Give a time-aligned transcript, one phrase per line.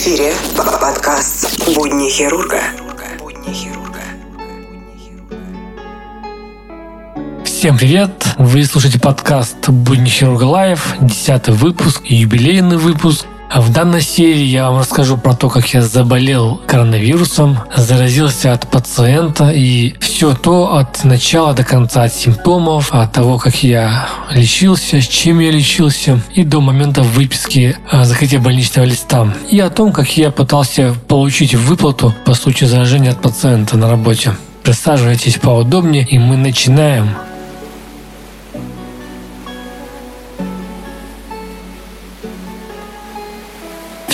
[0.00, 2.62] эфире подкаст «Будни хирурга».
[7.44, 8.10] Всем привет!
[8.38, 13.26] Вы слушаете подкаст «Будни хирурга Live», десятый выпуск, юбилейный выпуск.
[13.50, 18.70] А в данной серии я вам расскажу про то, как я заболел коронавирусом, заразился от
[18.70, 25.00] пациента и все то от начала до конца, от симптомов, от того, как я лечился,
[25.00, 29.34] с чем я лечился и до момента выписки а, закрытия больничного листа.
[29.50, 34.32] И о том, как я пытался получить выплату по случаю заражения от пациента на работе.
[34.62, 37.08] Присаживайтесь поудобнее и мы начинаем.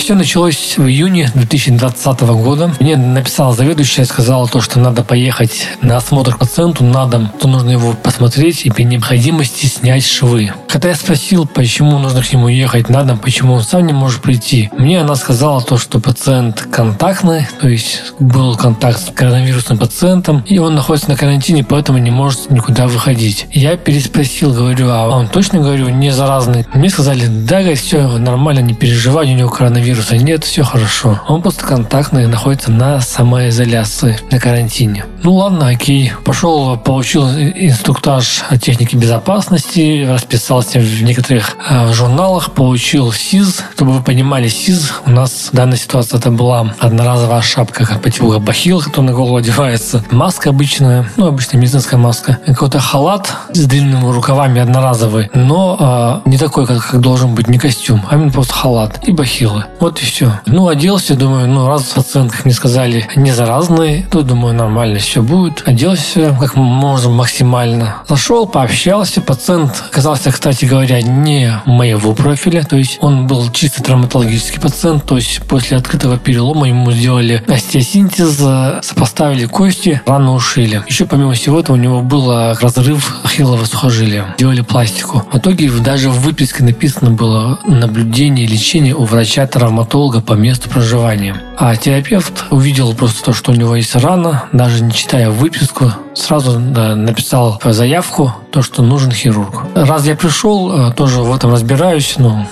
[0.07, 2.71] Все началось в июне 2020 года.
[2.79, 7.71] Мне написала заведующая, сказала то, что надо поехать на осмотр пациенту на дом, то нужно
[7.71, 10.53] его посмотреть и при необходимости снять швы.
[10.69, 14.21] Когда я спросил, почему нужно к нему ехать на дом, почему он сам не может
[14.21, 20.41] прийти, мне она сказала то, что пациент контактный, то есть был контакт с коронавирусным пациентом,
[20.47, 23.47] и он находится на карантине, поэтому не может никуда выходить.
[23.51, 26.65] Я переспросил, говорю, а он точно, говорю, не заразный?
[26.73, 31.19] Мне сказали, да, говорит, все нормально, не переживай, у него коронавирус вируса нет, все хорошо.
[31.27, 35.05] Он просто контактный, находится на самоизоляции, на карантине.
[35.23, 36.13] Ну ладно, окей.
[36.23, 43.63] Пошел, получил инструктаж о технике безопасности, расписался в некоторых э, журналах, получил СИЗ.
[43.73, 48.11] Чтобы вы понимали, СИЗ у нас в данной ситуации это была одноразовая шапка, как по
[48.11, 53.65] типу бахил, который на голову одевается, маска обычная, ну, обычная медицинская маска, какой-то халат с
[53.65, 58.31] длинными рукавами одноразовый, но э, не такой, как, как должен быть, не костюм, а именно
[58.31, 59.65] просто халат и бахилы.
[59.79, 60.39] Вот и все.
[60.45, 65.21] Ну, оделся, думаю, ну, раз пациент, как мне сказали, не заразный, то, думаю, нормально все
[65.21, 65.63] будет.
[65.65, 67.97] Оделся как можно максимально.
[68.07, 69.21] Зашел, пообщался.
[69.21, 75.15] Пациент оказался, кстати говоря, не моего профиля, то есть он был чисто травматологический пациент, то
[75.15, 78.37] есть после открытого перелома ему сделали остеосинтез,
[78.85, 80.83] сопоставили кости, рану ушили.
[80.87, 84.35] Еще помимо всего этого у него был разрыв ахиллового сухожилия.
[84.37, 85.27] Делали пластику.
[85.31, 89.76] В итоге даже в выписке написано было наблюдение лечение у врача-травматолога травматолога
[90.21, 91.41] по месту проживания.
[91.57, 96.59] А терапевт увидел просто то, что у него есть рана, даже не читая выписку, сразу
[96.59, 99.63] написал заявку, то, что нужен хирург.
[99.75, 102.45] Раз я пришел, э, тоже в этом разбираюсь, ну,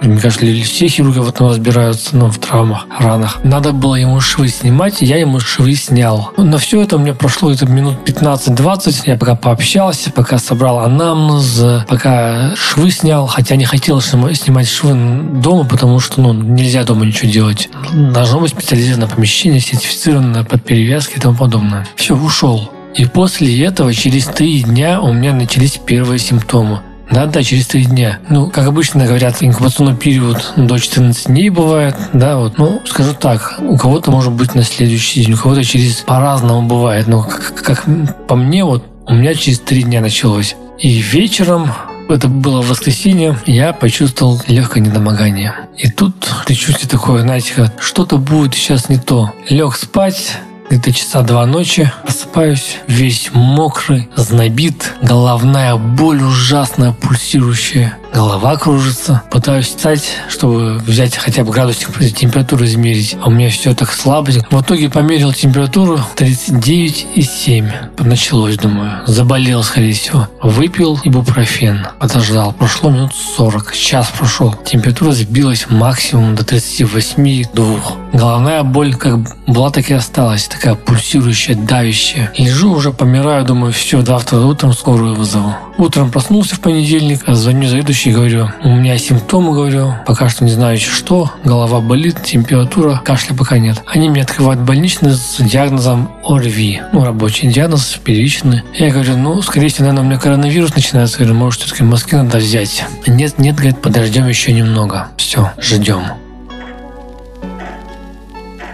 [0.00, 3.38] мне кажется, все хирурги в этом разбираются, ну, в травмах, ранах.
[3.42, 6.32] Надо было ему швы снимать, я ему швы снял.
[6.36, 9.02] На все это у меня прошло где-то минут 15-20.
[9.06, 13.26] Я пока пообщался, пока собрал анамнез, пока швы снял.
[13.26, 14.94] Хотя не хотел снимать швы
[15.42, 17.68] дома, потому что, ну, нельзя дома ничего делать.
[17.92, 21.86] Должно быть специализированное помещение, сертифицированное под перевязки и тому подобное.
[21.96, 22.70] Все, ушел.
[22.94, 26.80] И после этого, через три дня, у меня начались первые симптомы.
[27.10, 28.18] Да, да, через три дня.
[28.28, 32.58] Ну, как обычно говорят, инкубационный период до 14 дней бывает, да, вот.
[32.58, 37.06] Ну, скажу так, у кого-то может быть на следующий день, у кого-то через по-разному бывает.
[37.06, 37.84] Но как, как
[38.26, 40.54] по мне, вот у меня через три дня началось.
[40.78, 41.72] И вечером
[42.08, 45.54] это было воскресенье, я почувствовал легкое недомогание.
[45.76, 46.14] И тут
[46.46, 49.32] предчувствие такое, знаете, что-то будет сейчас не то.
[49.48, 57.96] Лег спать, где-то часа два ночи просыпаюсь, весь мокрый, знобит, головная боль ужасная, пульсирующая.
[58.12, 59.22] Голова кружится.
[59.30, 63.16] Пытаюсь встать, чтобы взять хотя бы градусник температуру измерить.
[63.20, 64.30] А у меня все так слабо.
[64.50, 68.04] В итоге померил температуру 39,7.
[68.04, 69.02] Началось, думаю.
[69.06, 70.28] Заболел, скорее всего.
[70.42, 71.86] Выпил ибупрофен.
[71.98, 72.52] Подождал.
[72.52, 73.74] Прошло минут 40.
[73.74, 74.54] Час прошел.
[74.64, 77.80] Температура сбилась максимум до 38,2.
[78.12, 80.48] Головная боль как была, так и осталась.
[80.48, 82.32] Такая пульсирующая, давящая.
[82.36, 85.54] Лежу уже, помираю, думаю, все, завтра утром скорую вызову.
[85.78, 90.76] Утром проснулся в понедельник, звоню заведующий, говорю, у меня симптомы, говорю, пока что не знаю
[90.76, 93.82] еще что, голова болит, температура, кашля пока нет.
[93.86, 98.62] Они мне открывают больничный с диагнозом ОРВИ, ну, рабочий диагноз, первичный.
[98.74, 102.38] Я говорю, ну, скорее всего, наверное, у меня коронавирус начинается, говорю, может, все-таки мазки надо
[102.38, 102.84] взять.
[103.06, 105.08] Нет, нет, говорит, подождем еще немного.
[105.16, 106.02] Все, ждем.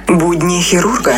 [0.06, 1.14] Будни хирурга.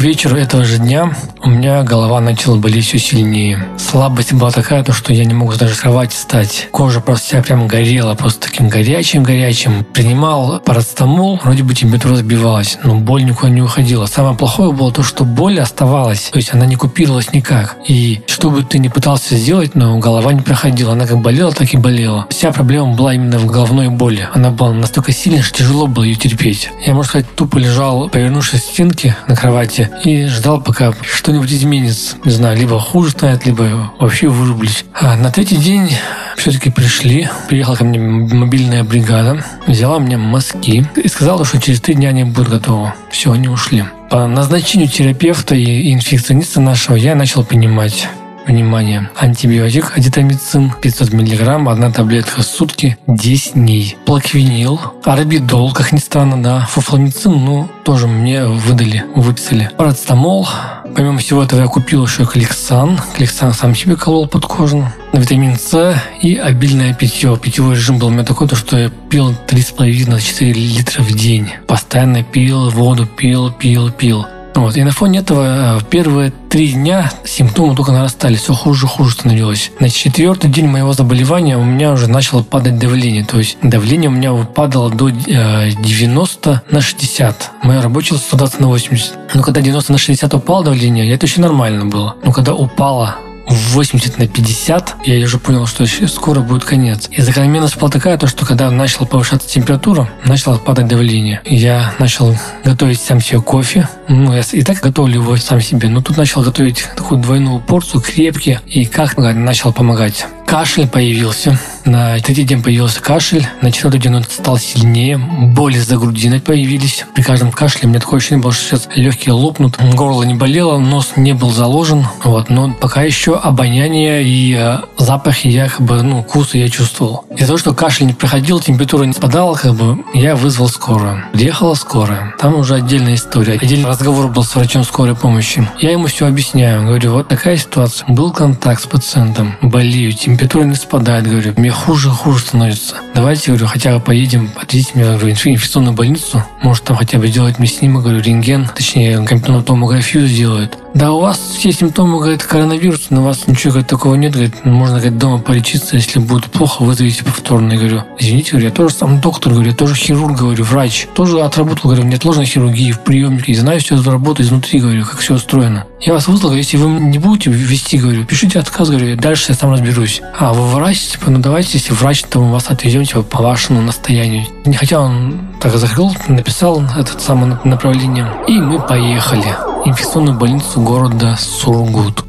[0.00, 3.66] Вечеру этого же дня у меня голова начала болеть все сильнее.
[3.78, 6.68] Слабость была такая, то, что я не мог даже с кровати встать.
[6.70, 9.84] Кожа просто вся прям горела, просто таким горячим-горячим.
[9.84, 14.06] Принимал парацетамол, вроде бы температура сбивалась, но боль никуда не уходила.
[14.06, 17.76] Самое плохое было то, что боль оставалась, то есть она не купировалась никак.
[17.88, 20.92] И что бы ты ни пытался сделать, но голова не проходила.
[20.92, 22.26] Она как болела, так и болела.
[22.30, 24.28] Вся проблема была именно в головной боли.
[24.34, 26.70] Она была настолько сильной, что тяжело было ее терпеть.
[26.86, 31.52] Я, можно сказать, тупо лежал, повернувшись к стенке на кровати, и ждал, пока что что-нибудь
[31.52, 32.16] изменится.
[32.24, 34.84] Не знаю, либо хуже станет, либо вообще вырублюсь.
[35.00, 35.88] А на третий день
[36.36, 37.28] все-таки пришли.
[37.48, 42.24] Приехала ко мне мобильная бригада, взяла мне мазки и сказала, что через три дня они
[42.24, 42.94] будут готовы.
[43.12, 43.84] Все, они ушли.
[44.10, 48.08] По назначению терапевта и инфекциониста нашего я начал понимать,
[48.46, 49.08] Внимание!
[49.16, 53.96] Антибиотик адитомицин 500 мг, одна таблетка в сутки, 10 дней.
[54.06, 56.66] Плаквинил, арбидол, как ни странно, да.
[56.70, 59.70] Фуфламицин, ну, тоже мне выдали, выписали.
[59.76, 60.48] Парацетамол,
[60.94, 62.98] Помимо всего этого я купил еще кликсан.
[63.14, 64.86] Кликсан сам себе колол под кожу.
[65.12, 67.38] Витамин С и обильное питье.
[67.40, 71.50] Питьевой режим был у меня такой, то, что я пил 3,5-4 литра в день.
[71.66, 74.26] Постоянно пил, воду пил, пил, пил.
[74.60, 74.76] Вот.
[74.76, 79.12] И на фоне этого э, первые три дня симптомы только нарастали, все хуже и хуже
[79.12, 79.72] становилось.
[79.80, 83.24] На четвертый день моего заболевания у меня уже начало падать давление.
[83.24, 87.50] То есть давление у меня падало до 90 э, на 60.
[87.62, 89.34] Моя рабочая 120 на 80.
[89.34, 92.16] Но когда 90 на 60 упало давление, это еще нормально было.
[92.22, 93.16] Но когда упало
[93.50, 97.08] 80 на 50, я уже понял, что скоро будет конец.
[97.10, 101.42] И закономерность была такая, то, что когда начала повышаться температура, начало падать давление.
[101.44, 103.88] Я начал готовить сам себе кофе.
[104.08, 108.00] Ну, я и так готовлю его сам себе, но тут начал готовить такую двойную порцию,
[108.00, 110.26] крепкий, и как начал помогать.
[110.46, 111.58] Кашель появился.
[111.84, 117.04] На третий день появился кашель, на четвертый день он стал сильнее, боли за грудиной появились.
[117.14, 120.78] При каждом кашле у меня такое ощущение было, что сейчас легкие лопнут, горло не болело,
[120.78, 126.02] нос не был заложен, вот, но пока еще обоняние и э, запахи я как бы,
[126.02, 127.24] ну, вкусы я чувствовал.
[127.34, 131.24] Из-за того, что кашель не проходил, температура не спадала, как бы, я вызвал скорую.
[131.32, 132.34] Приехала скорая.
[132.38, 133.54] Там уже отдельная история.
[133.54, 135.66] Отдельный разговор был с врачом скорой помощи.
[135.78, 136.86] Я ему все объясняю.
[136.86, 138.06] Говорю, вот такая ситуация.
[138.08, 141.26] Был контакт с пациентом, болею, температура не спадает.
[141.26, 142.96] Говорю, мне хуже и хуже становится.
[143.14, 146.42] Давайте, говорю, хотя бы поедем, отвезите меня в инфекционную больницу.
[146.62, 150.78] Может, там хотя бы сделать мне снимок, говорю, рентген, точнее, компьютерную томографию сделают.
[150.94, 154.64] Да, у вас все симптомы, говорит, коронавирус, но у вас ничего говорит, такого нет, говорит,
[154.64, 157.72] можно, говорит, дома полечиться, если будет плохо, вызовите повторно.
[157.72, 161.06] Я говорю, извините, говорю, я тоже сам доктор, говорю, я тоже хирург, говорю, врач.
[161.14, 165.20] Тоже отработал, говорю, в неотложной хирургии, в приемнике, знаю все эту работу изнутри, говорю, как
[165.20, 165.84] все устроено.
[166.00, 169.72] Я вас вызвал, если вы не будете вести, говорю, пишите отказ, говорю, дальше я сам
[169.72, 170.20] разберусь.
[170.38, 173.80] А, вы врач, типа, ну давайте, если врач, то мы вас отвезем, типа, по вашему
[173.80, 174.46] настоянию.
[174.76, 182.24] Хотя он так закрыл, написал это самое направление, и мы поехали инфекционную больницу города Сургут.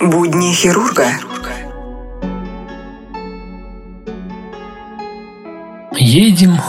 [0.00, 1.06] Будни хирурга.
[5.96, 6.60] Едем,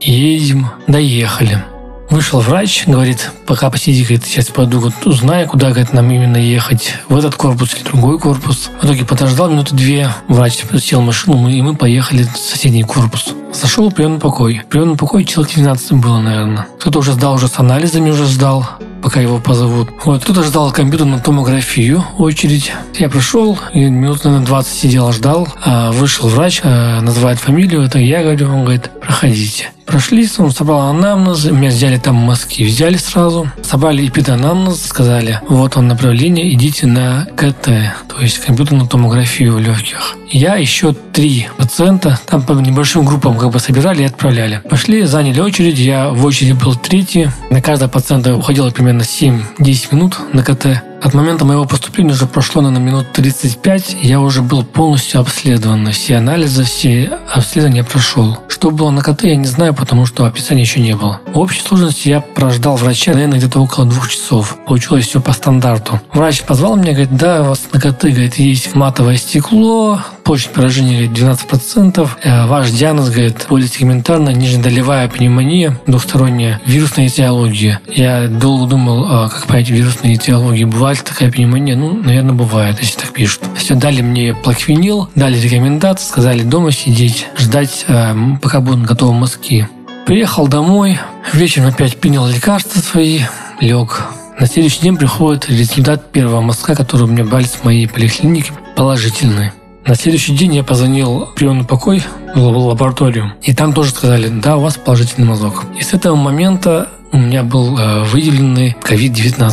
[0.00, 1.64] едем, доехали.
[2.12, 6.92] Вышел врач, говорит, пока посиди, говорит, сейчас пойду, вот, узнаю, куда, говорит, нам именно ехать,
[7.08, 8.68] в этот корпус или другой корпус.
[8.82, 13.32] В итоге подождал минуты две, врач сел в машину, и мы поехали в соседний корпус.
[13.54, 14.60] Зашел в приемный покой.
[14.62, 16.66] В приемном покое человек 12 было, наверное.
[16.80, 18.68] Кто-то уже сдал, уже с анализами уже сдал
[19.02, 19.88] пока его позовут.
[20.04, 22.72] Вот, кто-то ждал компьютерную томографию, очередь.
[22.94, 25.48] Я пришел, и минут, наверное, 20 сидел, ждал.
[25.64, 29.70] А вышел врач, а, называет фамилию, это я говорю, он говорит, проходите.
[29.86, 35.88] Прошли, он собрал анамнез, меня взяли там мазки, взяли сразу, собрали эпиданамнез, сказали, вот он
[35.88, 37.66] направление, идите на КТ,
[38.08, 40.16] то есть компьютерную томографию легких.
[40.30, 44.62] Я еще три пациента, там по небольшим группам как бы собирали и отправляли.
[44.68, 50.18] Пошли, заняли очередь, я в очереди был третий, на каждого пациента уходило примерно 7-10 минут
[50.32, 50.82] на КТ.
[51.02, 55.90] От момента моего поступления уже прошло, на минут 35, я уже был полностью обследован.
[55.90, 58.38] Все анализы, все обследования прошел.
[58.46, 61.20] Что было на КТ, я не знаю, потому что описания еще не было.
[61.34, 64.56] В общей сложности я прождал врача, наверное, где-то около двух часов.
[64.64, 66.00] Получилось все по стандарту.
[66.12, 71.22] Врач позвал меня, говорит, да, у вас на КТ, говорит, есть матовое стекло, поражение, говорит,
[71.22, 72.08] 12%.
[72.22, 77.80] Э, ваш диагноз, говорит, полисегментарная нижнедолевая пневмония, двухсторонняя вирусная этиология.
[77.88, 80.64] Я долго думал, а как понять вирусные этиологии.
[80.64, 81.76] Бывает такая пневмония?
[81.76, 83.42] Ну, наверное, бывает, если так пишут.
[83.56, 89.68] Все, дали мне плаквинил, дали рекомендации, сказали дома сидеть, ждать, э, пока будут готовы мазки.
[90.06, 90.98] Приехал домой,
[91.32, 93.20] вечером опять принял лекарства свои,
[93.60, 94.02] лег.
[94.38, 99.52] На следующий день приходит результат первого мазка, который у меня брали с моей поликлиники, положительный.
[99.86, 102.02] На следующий день я позвонил в приемный покой,
[102.34, 105.64] в лабораторию, и там тоже сказали, да, у вас положительный мазок.
[105.78, 109.52] И с этого момента у меня был э, выявленный COVID-19.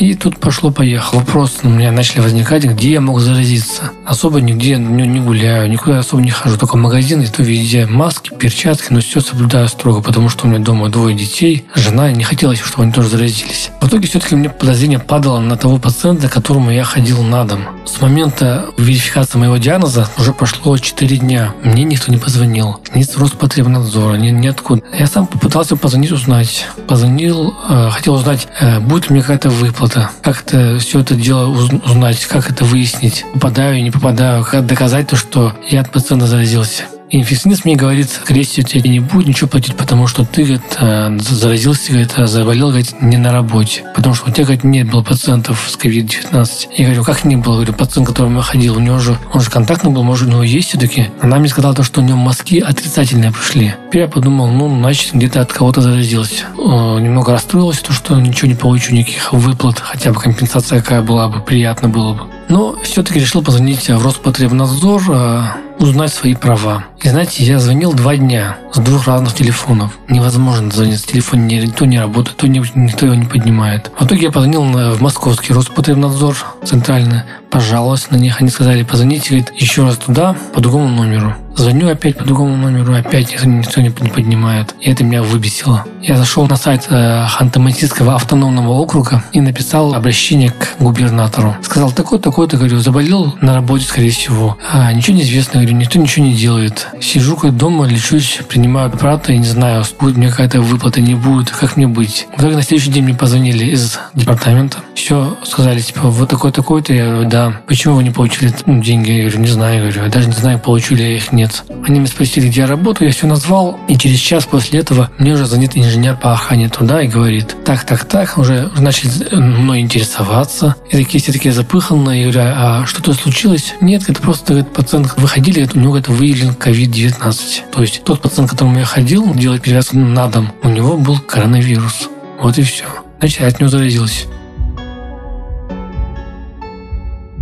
[0.00, 1.20] И тут пошло-поехало.
[1.20, 3.90] Вопросы у меня начали возникать, где я мог заразиться.
[4.06, 6.56] Особо нигде не, не гуляю, никуда особо не хожу.
[6.56, 10.48] Только в магазин, и то везде маски, перчатки, но все соблюдаю строго, потому что у
[10.48, 13.72] меня дома двое детей, жена, и не хотелось, чтобы они тоже заразились.
[13.82, 17.60] В итоге все-таки мне подозрение падало на того пациента, которому я ходил на дом.
[17.84, 21.52] С момента верификации моего диагноза уже прошло 4 дня.
[21.62, 22.80] Мне никто не позвонил.
[22.94, 24.82] Ни с Роспотребнадзора, ни, ни откуда.
[24.98, 26.66] Я сам попытался позвонить, узнать.
[26.88, 29.89] Позвонил, э, хотел узнать, э, будет ли мне какая-то выплата.
[30.22, 33.24] Как это все это дело узнать, как это выяснить.
[33.34, 36.84] Попадаю, не попадаю, как доказать то, что я от пациента заразился.
[37.12, 41.90] Инфекционист мне говорит, всего, тебе не будет ничего платить, потому что ты, говорит, э, заразился,
[41.90, 43.84] говорит, а заболел, говорит, не на работе.
[43.96, 46.68] Потому что у тебя, говорит, нет было пациентов с COVID-19.
[46.76, 47.56] Я говорю, как не было?
[47.56, 50.44] Говорю, пациент, к которому ходил, у него же, он же контактный был, может, у него
[50.44, 51.08] есть все-таки.
[51.20, 53.74] Она мне сказала то, что у него мазки отрицательные пришли.
[53.88, 56.44] Теперь я подумал, ну, значит, где-то от кого-то заразился.
[56.56, 61.40] Немного расстроился, то, что ничего не получу, никаких выплат, хотя бы компенсация какая была бы,
[61.40, 62.20] приятно было бы.
[62.48, 65.42] Но все-таки решил позвонить в Роспотребнадзор, э,
[65.80, 66.84] узнать свои права.
[67.02, 69.98] И знаете, я звонил два дня с двух разных телефонов.
[70.08, 73.90] Невозможно звонить с телефона, никто не работает, то никто его не поднимает.
[73.98, 78.40] В итоге я позвонил в московский Роспотребнадзор центральный, пожаловался на них.
[78.40, 81.34] Они сказали, позвоните говорит, еще раз туда по другому номеру.
[81.60, 84.74] Звоню опять по другому номеру, опять никто, не поднимает.
[84.80, 85.84] И это меня выбесило.
[86.00, 91.54] Я зашел на сайт э, Ханты-Мансийского автономного округа и написал обращение к губернатору.
[91.62, 94.56] Сказал, такой-такой-то, говорю, заболел на работе, скорее всего.
[94.72, 96.88] А, ничего не известно, говорю, никто ничего не делает.
[97.02, 101.76] Сижу как дома, лечусь, принимаю препараты, не знаю, будет мне какая-то выплата, не будет, как
[101.76, 102.26] мне быть.
[102.34, 104.78] В итоге на следующий день мне позвонили из департамента.
[104.94, 106.94] Все, сказали, типа, вот такой-такой-то.
[106.94, 107.60] Я говорю, да.
[107.66, 109.10] Почему вы не получили деньги?
[109.10, 111.49] Я говорю, не знаю, я говорю, я даже не знаю, получили я их, нет.
[111.84, 115.32] Они меня спросили, где я работаю, я все назвал, и через час после этого мне
[115.32, 120.76] уже звонит инженер по охране туда и говорит, так, так, так, уже начали мной интересоваться.
[120.90, 123.74] И такие все такие запыханные, я говорю, а что то случилось?
[123.80, 127.70] Нет, это просто говорит, пациент выходили, у него это выявлен COVID-19.
[127.72, 131.18] То есть тот пациент, к которому я ходил, делать перевязку на дом, у него был
[131.18, 132.08] коронавирус.
[132.40, 132.84] Вот и все.
[133.18, 134.26] Значит, я от него заразился.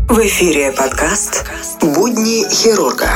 [0.09, 1.45] В эфире подкаст
[1.83, 3.11] «Будни хирурга».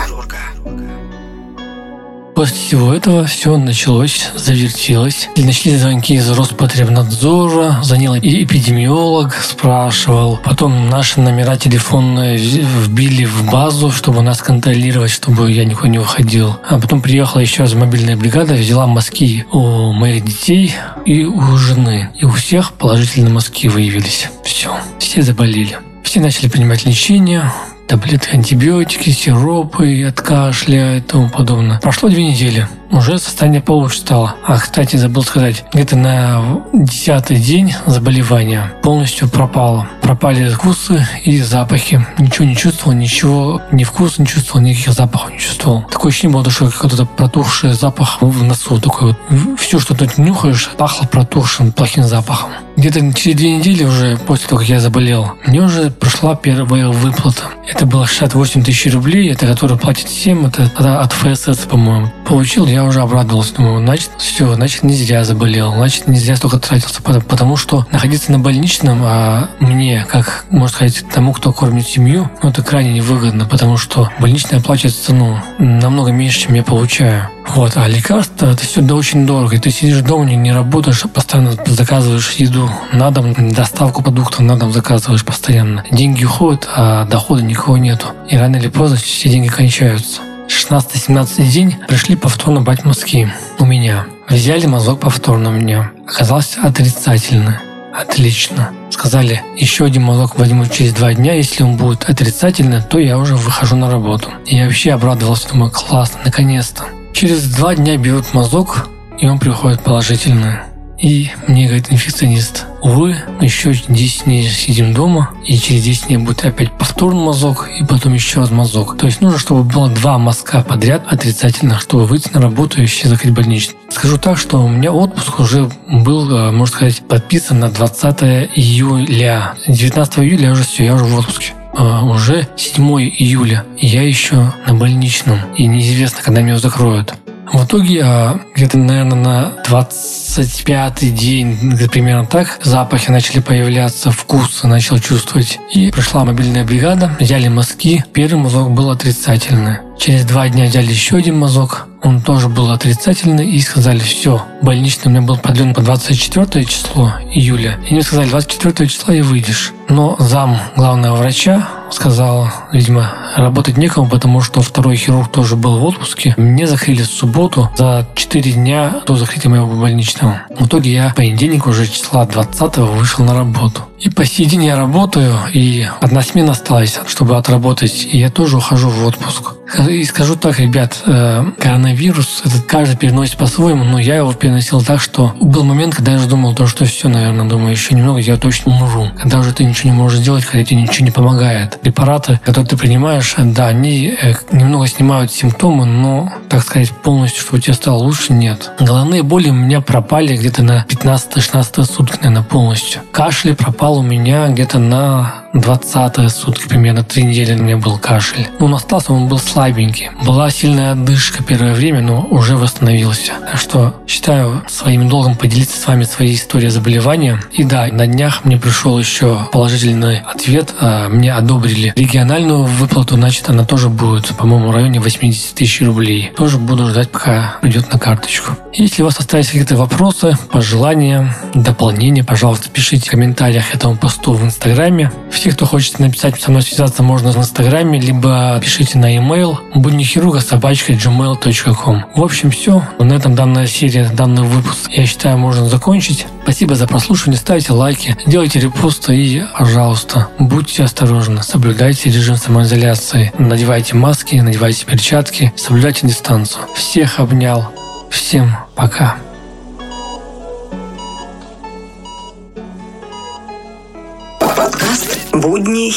[2.34, 5.30] После всего этого все началось, завертелось.
[5.34, 10.38] И начали звонки из Роспотребнадзора, звонил эпидемиолог, спрашивал.
[10.44, 16.56] Потом наши номера телефонные вбили в базу, чтобы нас контролировать, чтобы я никуда не уходил.
[16.68, 20.74] А потом приехала еще раз мобильная бригада, взяла мазки у моих детей
[21.06, 22.10] и у жены.
[22.20, 24.28] И у всех положительные мазки выявились.
[24.44, 25.78] Все, все заболели.
[26.12, 27.50] Все начали принимать лечение,
[27.88, 31.80] таблетки, антибиотики, сиропы от кашля и тому подобное.
[31.80, 34.34] Прошло две недели уже состояние получше стало.
[34.46, 39.88] А, кстати, забыл сказать, где-то на десятый день заболевания полностью пропало.
[40.02, 42.06] Пропали вкусы и запахи.
[42.18, 45.82] Ничего не чувствовал, ничего, ни вкуса не чувствовал, никаких запахов не чувствовал.
[45.90, 48.78] Такое ощущение было, что какой-то протухший запах в носу.
[48.78, 49.58] Такой вот.
[49.58, 52.50] Все, что ты нюхаешь, пахло протухшим, плохим запахом.
[52.76, 57.42] Где-то через две недели уже после того, как я заболел, мне уже прошла первая выплата.
[57.68, 62.10] Это было 68 тысяч рублей, это который платит 7, это от ФСС, по-моему.
[62.26, 63.54] Получил я уже обрадовался.
[63.54, 67.02] Думаю, значит, все, значит, не зря заболел, значит, не зря столько тратился.
[67.02, 72.50] Потому что находиться на больничном, а мне, как, можно сказать, тому, кто кормит семью, ну,
[72.50, 77.28] это крайне невыгодно, потому что больничная оплачивается, ну, намного меньше, чем я получаю.
[77.48, 79.56] Вот, а лекарства это все да, очень дорого.
[79.56, 84.56] И ты сидишь дома, не, не работаешь, постоянно заказываешь еду на дом, доставку продуктов на
[84.56, 85.84] дом заказываешь постоянно.
[85.90, 88.06] Деньги уходят, а дохода никого нету.
[88.30, 90.20] И рано или поздно все деньги кончаются.
[90.48, 94.06] 16-17 день пришли повторно брать мазки у меня.
[94.28, 95.90] Взяли мазок повторно у меня.
[96.06, 97.60] Оказалось отрицательно.
[97.94, 98.70] Отлично.
[98.90, 101.34] Сказали, еще один мазок возьму через два дня.
[101.34, 104.30] Если он будет отрицательный, то я уже выхожу на работу.
[104.46, 106.84] И я вообще обрадовался, думаю, классно, наконец-то.
[107.12, 108.88] Через два дня берут мазок,
[109.18, 110.58] и он приходит положительный.
[110.98, 116.44] И мне говорит инфекционист, увы, еще 10 дней сидим дома, и через 10 дней будет
[116.44, 118.96] опять повторный мазок, и потом еще раз мазок.
[118.96, 123.08] То есть нужно, чтобы было два мазка подряд отрицательных, чтобы выйти на работу и вообще
[123.08, 123.74] закрыть больничный.
[123.90, 129.54] Скажу так, что у меня отпуск уже был, э, можно сказать, подписан на 20 июля.
[129.66, 134.74] 19 июля уже все, я уже в отпуске а уже 7 июля, я еще на
[134.74, 137.14] больничном, и неизвестно, когда меня закроют.
[137.52, 141.58] В итоге а, где-то, наверное, на 25-й день,
[141.90, 145.58] примерно так, запахи начали появляться, вкусы начал чувствовать.
[145.70, 148.04] И пришла мобильная бригада, взяли мазки.
[148.14, 149.78] Первый мазок был отрицательный.
[149.98, 155.06] Через два дня взяли еще один мазок, он тоже был отрицательный, и сказали, все, больничный
[155.06, 157.78] у меня был продлен по 24 число июля.
[157.88, 159.72] И мне сказали, 24 числа и выйдешь.
[159.88, 165.84] Но зам главного врача сказал, видимо, работать некому, потому что второй хирург тоже был в
[165.84, 166.34] отпуске.
[166.36, 170.42] Мне закрыли в субботу за 4 дня до закрытия моего больничного.
[170.50, 173.82] В итоге я в понедельник уже числа 20 вышел на работу.
[174.02, 178.56] И по сей день я работаю, и одна смена осталась, чтобы отработать, и я тоже
[178.56, 179.52] ухожу в отпуск.
[179.88, 185.00] И скажу так, ребят, э, коронавирус, этот каждый переносит по-своему, но я его переносил так,
[185.00, 188.36] что был момент, когда я уже думал, то, что все, наверное, думаю, еще немного, я
[188.36, 189.08] точно умру.
[189.16, 191.80] Когда уже ты ничего не можешь сделать, когда тебе ничего не помогает.
[191.80, 197.62] Препараты, которые ты принимаешь, да, они э, немного снимают симптомы, но, так сказать, полностью, чтобы
[197.62, 198.72] тебе стало лучше, нет.
[198.80, 203.00] Головные боли у меня пропали где-то на 15-16 сутки, наверное, полностью.
[203.12, 208.48] Кашель пропал у меня где-то на 20 сутки, примерно три недели у меня был кашель.
[208.58, 210.10] Он остался, он был слабенький.
[210.24, 213.32] Была сильная отдышка первое время, но уже восстановился.
[213.50, 217.40] Так что считаю своим долгом поделиться с вами своей историей заболевания.
[217.52, 220.72] И да, на днях мне пришел еще положительный ответ.
[220.80, 226.32] А, мне одобрили региональную выплату, значит, она тоже будет, по-моему, в районе 80 тысяч рублей.
[226.36, 228.56] Тоже буду ждать, пока придет на карточку.
[228.72, 234.42] Если у вас остались какие-то вопросы, пожелания, дополнения, пожалуйста, пишите в комментариях этому посту в
[234.44, 235.12] Инстаграме.
[235.42, 240.38] Все, кто хочет написать со мной связаться, можно в Инстаграме, либо пишите на e-mail буднихирурга
[240.38, 242.04] собачка gmail.com.
[242.14, 242.84] В общем, все.
[243.00, 246.28] На этом данная серия, данный выпуск, я считаю, можно закончить.
[246.44, 253.96] Спасибо за прослушивание, ставьте лайки, делайте репосты и, пожалуйста, будьте осторожны, соблюдайте режим самоизоляции, надевайте
[253.96, 256.66] маски, надевайте перчатки, соблюдайте дистанцию.
[256.76, 257.68] Всех обнял.
[258.10, 259.16] Всем пока.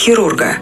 [0.06, 0.62] Хирурга»